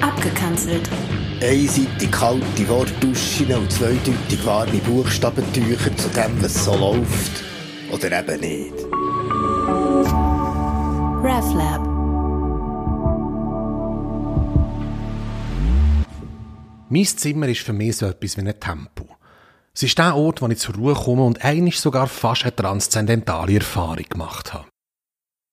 [0.00, 0.88] Abgekanzelt.
[1.42, 7.44] Einseitig kalte Wortduschen und zweideutig warme Buchstabentücher zu dem, was so läuft.
[7.90, 8.74] Oder eben nicht.
[11.22, 11.80] RefLab.
[16.88, 19.06] Mein Zimmer ist für mich so etwas wie ein Tempo.
[19.72, 23.54] Es ist der Ort, wo ich zur Ruhe komme und eigentlich sogar fast eine transzendentale
[23.54, 24.69] Erfahrung gemacht habe.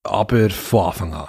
[0.08, 1.28] Aber von Anfang an.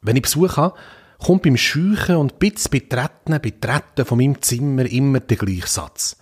[0.00, 0.78] Wenn ich Besuch habe,
[1.18, 6.16] kommt beim Scheuchen und Bitz betreten, betreten von meinem Zimmer immer der gleiche Satz.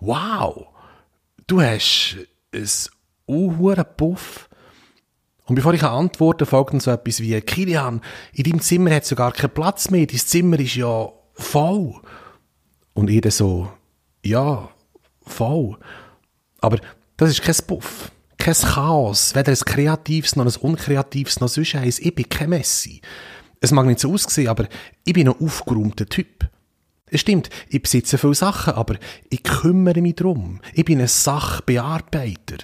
[0.00, 0.66] Wow!
[1.46, 2.18] Du hast
[2.52, 2.68] ein
[3.26, 4.48] unhuren Puff.
[5.46, 8.00] Und bevor ich antworte, folgt dann so etwas wie, Kilian,
[8.32, 12.00] in deinem Zimmer hat sogar keinen Platz mehr, dein Zimmer ist ja voll.
[12.94, 13.70] Und dann so,
[14.24, 14.70] ja,
[15.26, 15.76] voll.
[16.60, 16.78] Aber
[17.16, 18.10] das ist kein Puff,
[18.44, 21.98] kein Chaos, weder ein kreatives noch ein unkreatives noch sonst eins.
[21.98, 23.00] Ich bin kein Messi.
[23.62, 24.68] Es mag nicht so aussehen, aber
[25.02, 26.46] ich bin ein aufgeräumter Typ.
[27.06, 28.96] Es stimmt, ich besitze viele Sachen, aber
[29.30, 30.60] ich kümmere mich drum.
[30.74, 32.58] Ich bin ein Sachbearbeiter.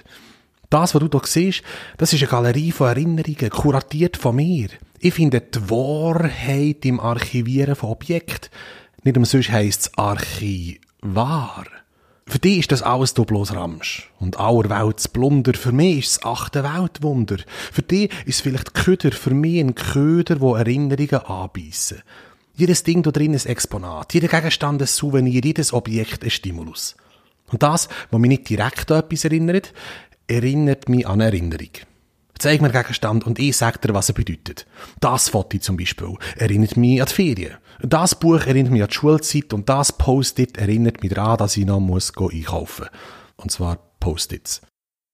[0.69, 1.63] Das, was du hier siehst,
[1.97, 4.69] das ist eine Galerie von Erinnerungen, kuratiert von mir.
[4.99, 8.51] Ich finde die Wahrheit im Archivieren von Objekten.
[9.03, 11.65] Nicht umsonst heisst es Archivar.
[12.27, 14.09] Für dich ist das alles du bloß Ramsch.
[14.19, 15.53] Und aller Welts Blunder.
[15.53, 17.37] Für mich ist es achte Weltwunder.
[17.71, 19.11] Für dich ist es vielleicht Köder.
[19.11, 22.01] Für mich ein Köder, wo Erinnerungen anbeissen.
[22.55, 24.13] Jedes Ding da drin ist Exponat.
[24.13, 25.41] Jeder Gegenstand ein Souvenir.
[25.43, 26.95] Jedes Objekt ein Stimulus.
[27.51, 29.73] Und das, was mich nicht direkt an etwas erinnert,
[30.27, 31.69] erinnert mich an eine Erinnerung.
[32.41, 34.65] Zeig mir Gegenstand und ich sag dir, was er bedeutet.
[34.99, 37.57] Das Foto zum Beispiel erinnert mich an die Ferien.
[37.83, 41.67] Das Buch erinnert mich an die Schulzeit und das Post-it erinnert mich daran, dass ich
[41.67, 43.43] noch muss einkaufen muss.
[43.43, 44.61] Und zwar Post-its.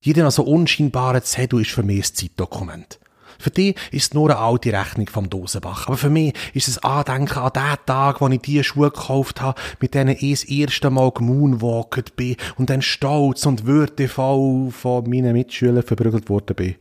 [0.02, 2.98] Jeder noch so unscheinbare Zettel ist für mich ein Zeitdokument.
[3.40, 5.88] Für dich ist es nur eine alte Rechnung vom Dosenbach.
[5.88, 9.60] Aber für mich ist es Andenken an den Tag, wo ich die Schuhe gekauft habe,
[9.82, 15.34] mit denen ich das erste Mal gemoonwalkt bin und dann stolz und würdevoll von meinen
[15.34, 16.76] Mitschülern verprügelt worden bin.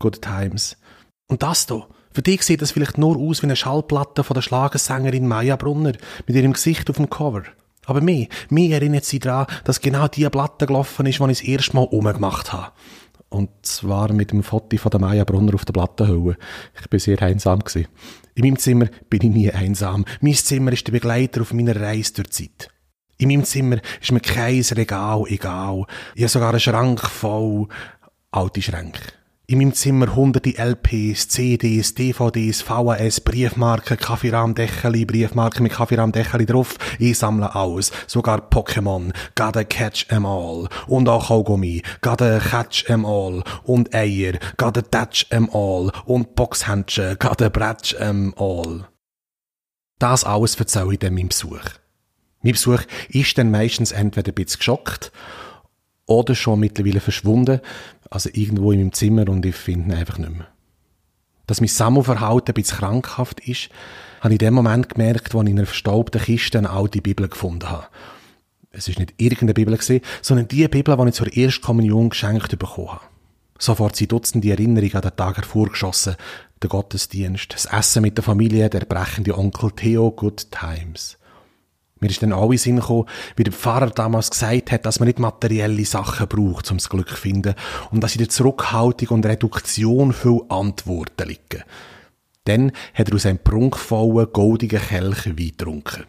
[0.00, 0.76] Good times.
[1.28, 4.42] Und das hier, für dich sieht das vielleicht nur aus wie eine Schallplatte von der
[4.42, 5.92] Schlagersängerin Maya Brunner
[6.26, 7.44] mit ihrem Gesicht auf dem Cover.
[7.86, 11.42] Aber mir, mir erinnert sie daran, dass genau die Platte gelaufen ist, die ich das
[11.42, 12.72] erste Mal umgemacht habe.
[13.28, 16.36] Und zwar mit dem Foto von der Maya Brunner auf der Plattenhülle.
[16.80, 17.86] Ich bin sehr einsam gewesen.
[18.34, 20.04] In meinem Zimmer bin ich nie einsam.
[20.20, 22.70] Mein Zimmer ist der Begleiter auf meiner Reise durch die Zeit.
[23.18, 25.84] In meinem Zimmer ist mir kein Regal egal.
[26.16, 27.68] Ich habe sogar einen Schrank voll
[28.32, 29.19] alte Schränke.
[29.50, 36.76] In meinem Zimmer hunderte LPs, CDs, DVDs, VHS, Briefmarken, Kaffeerahmdecheli, Briefmarken mit Kaffeerahmdecheli drauf.
[37.00, 37.90] Ich sammle alles.
[38.06, 39.12] Sogar Pokémon.
[39.34, 40.68] Gotta catch em all.
[40.86, 41.82] Und auch Kaugummi.
[42.00, 43.42] Gotta catch em all.
[43.64, 44.38] Und Eier.
[44.56, 45.90] Gotta touch em all.
[46.04, 47.16] Und Boxhändchen.
[47.18, 48.86] Gotta bratsch em all.
[49.98, 51.70] Das alles erzähle ich dann meinem Besuch.
[52.42, 55.10] Mein Besuch ist dann meistens entweder ein bisschen geschockt
[56.10, 57.60] oder schon mittlerweile verschwunden,
[58.10, 60.48] also irgendwo in meinem Zimmer und ich finde ihn einfach nicht mehr.
[61.46, 63.70] Dass mein Sammelverhalten ein bisschen krankhaft ist,
[64.20, 67.28] habe ich in dem Moment gemerkt, als ich in einer verstaubten Kiste eine alte Bibel
[67.28, 67.86] gefunden habe.
[68.72, 72.58] Es ist nicht irgendeine Bibel gewesen, sondern die Bibel, die ich zur ersten Kommunion geschenkt
[72.58, 73.00] bekommen habe.
[73.58, 76.16] Sofort sind Dutzende Erinnerungen an den Tag hervorgeschossen.
[76.62, 81.18] Der Gottesdienst, das Essen mit der Familie, der brechende Onkel Theo, Good Times.
[82.00, 83.06] Mir ist dann auch in Sinn gekommen,
[83.36, 87.10] wie der Pfarrer damals gesagt hat, dass man nicht materielle Sachen braucht, um das Glück
[87.10, 87.54] zu finden
[87.90, 91.62] und dass in der Zurückhaltung und Reduktion viel Antworten liegen.
[92.44, 96.04] Dann hat er aus einem prunkvollen, goldigen Kelch Wein getrunken.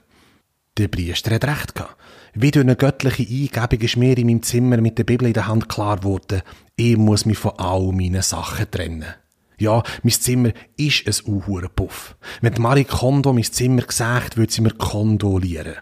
[0.77, 1.97] Der Priester hat recht gehabt.
[2.33, 5.47] Wie durch eine göttliche Eingebung ist mir in meinem Zimmer mit der Bibel in der
[5.47, 6.41] Hand klar geworden,
[6.77, 9.13] ich muss mich von all meinen Sachen trennen.
[9.61, 12.15] Ja, mein Zimmer ist ein Uhurenpuff.
[12.41, 15.75] Wenn Marie Kondo mein Zimmer gesagt, würde sie mir kondolieren.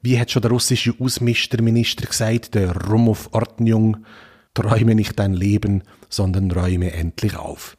[0.00, 3.98] Wie hat schon der russische Ausmischerminister gesagt, der Rumov Ordnung,
[4.54, 7.76] träume nicht dein Leben, sondern räume endlich auf.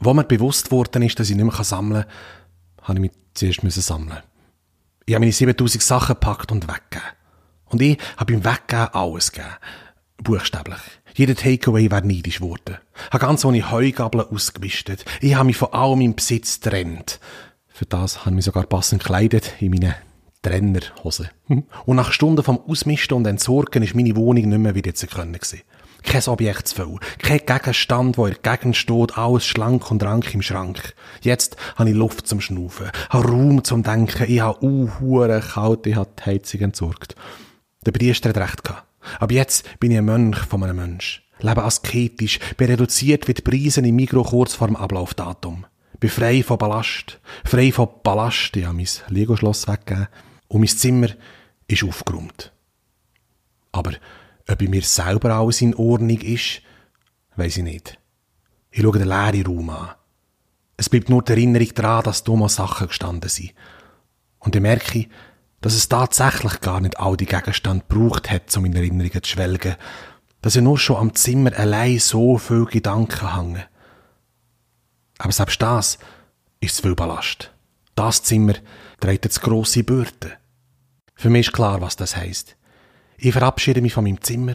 [0.00, 3.86] Wo mir bewusst worden ist, dass ich nicht mehr sammeln kann, habe ich mich zuerst
[3.86, 4.18] sammeln.
[5.06, 7.08] Ich habe meine 7000 Sachen gepackt und weggegeben.
[7.64, 9.54] Und ich habe beim Weggeben alles gegeben.
[10.22, 10.80] Buchstäblich.
[11.14, 12.78] Jeder Takeaway wäre neidisch geworden.
[13.10, 15.04] Habe ganz ohne Heugabeln ausgemistet.
[15.20, 17.20] Ich habe mich von allem im Besitz getrennt.
[17.68, 19.94] Für das habe ich mich sogar passend gekleidet in meine
[20.42, 21.30] Trennerhose.
[21.46, 25.38] Und nach Stunden vom Ausmisten und Entsorgen ist meine Wohnung nicht mehr wieder zu können.
[26.02, 30.94] Kein Objekt zu viel, kein Gegenstand, wo der Gegend alles schlank und rank im Schrank.
[31.22, 35.96] Jetzt habe ich Luft zum Schnaufen, habe Raum zum Denken, ich habe uhuere kalt, ich
[35.96, 37.16] habe die Heizung entsorgt.
[37.84, 38.87] Der Priester hat recht gehabt.
[39.18, 41.22] Aber jetzt bin ich ein Mönch von einem Mensch.
[41.40, 45.66] Lebe asketisch, bin reduziert wie die Preise im Mikro kurz vor dem Ablaufdatum.
[46.00, 47.20] Bin frei von Ballast.
[47.44, 48.56] Frei von Ballast.
[48.56, 50.08] Ich habe mein Lego-Schloss weggegeben.
[50.48, 51.08] Und mein Zimmer
[51.66, 52.52] ist aufgeräumt.
[53.72, 53.92] Aber
[54.48, 56.62] ob bei mir selber alles in Ordnung ist,
[57.36, 57.98] weiß ich nicht.
[58.70, 59.90] Ich schaue den leeren Raum an.
[60.76, 63.52] Es bleibt nur die Erinnerung daran, dass da mal Sachen gestanden sind.
[64.38, 65.06] Und ich merke,
[65.60, 69.76] dass es tatsächlich gar nicht all die Gegenstände gebraucht hat, um in Erinnerungen zu schwelgen,
[70.40, 73.64] dass ich nur schon am Zimmer allein so viel Gedanken hängen.
[75.18, 75.98] Aber selbst das
[76.60, 77.52] ist zu viel Ballast.
[77.96, 78.54] Das Zimmer
[79.00, 80.32] trägt jetzt grosse Bürden.
[81.16, 82.56] Für mich ist klar, was das heißt.
[83.16, 84.54] Ich verabschiede mich von meinem Zimmer,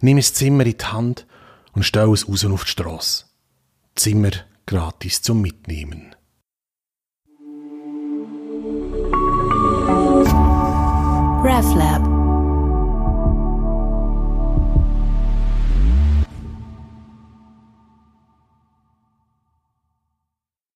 [0.00, 1.26] nehme das Zimmer in die Hand
[1.72, 3.24] und stelle es raus auf die Strasse.
[3.96, 4.30] Zimmer
[4.66, 6.14] gratis zum Mitnehmen.
[11.40, 12.09] RefLab